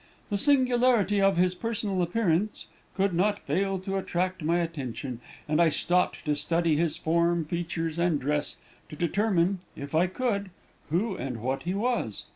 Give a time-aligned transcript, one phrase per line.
[0.31, 2.65] The singularity of his personal appearance
[2.95, 7.99] could not fail to attract my attention, and I stopped to study his form, features,
[7.99, 8.55] and dress,
[8.89, 10.49] to determine, if I could,
[10.89, 12.25] who and what he was.